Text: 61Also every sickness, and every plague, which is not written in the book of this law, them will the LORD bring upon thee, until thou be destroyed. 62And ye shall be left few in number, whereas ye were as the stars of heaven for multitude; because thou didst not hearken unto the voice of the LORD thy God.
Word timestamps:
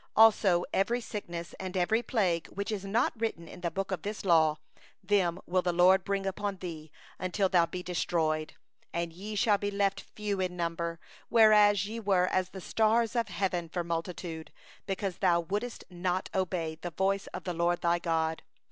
61Also 0.17 0.63
every 0.73 0.99
sickness, 0.99 1.53
and 1.59 1.77
every 1.77 2.01
plague, 2.01 2.47
which 2.47 2.71
is 2.71 2.83
not 2.83 3.13
written 3.21 3.47
in 3.47 3.61
the 3.61 3.69
book 3.69 3.91
of 3.91 4.01
this 4.01 4.25
law, 4.25 4.57
them 5.03 5.37
will 5.45 5.61
the 5.61 5.71
LORD 5.71 6.03
bring 6.03 6.25
upon 6.25 6.57
thee, 6.57 6.91
until 7.19 7.47
thou 7.47 7.67
be 7.67 7.83
destroyed. 7.83 8.55
62And 8.95 9.15
ye 9.15 9.35
shall 9.35 9.59
be 9.59 9.69
left 9.69 10.01
few 10.01 10.39
in 10.39 10.57
number, 10.57 10.99
whereas 11.29 11.85
ye 11.87 11.99
were 11.99 12.25
as 12.31 12.49
the 12.49 12.61
stars 12.61 13.15
of 13.15 13.27
heaven 13.27 13.69
for 13.69 13.83
multitude; 13.83 14.51
because 14.87 15.19
thou 15.19 15.39
didst 15.43 15.83
not 15.87 16.31
hearken 16.33 16.57
unto 16.61 16.77
the 16.81 16.89
voice 16.89 17.27
of 17.27 17.43
the 17.43 17.53
LORD 17.53 17.81
thy 17.81 17.99
God. 17.99 18.41